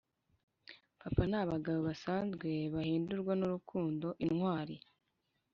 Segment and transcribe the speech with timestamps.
[1.01, 4.75] papa ni abagabo basanzwe bahindurwa n'urukundo intwari,